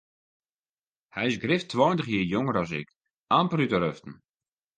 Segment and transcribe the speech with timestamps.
[1.15, 2.89] Hy is grif tweintich jier jonger as ik,
[3.37, 4.13] amper út de ruften.